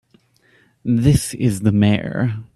[0.83, 2.43] This is the Mayor.